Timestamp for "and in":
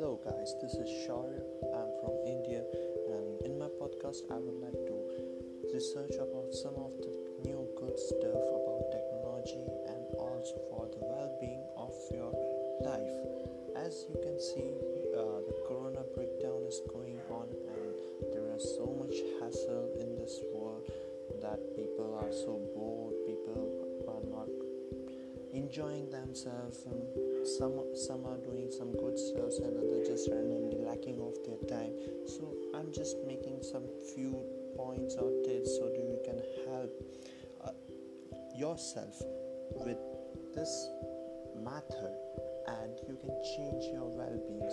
3.12-3.58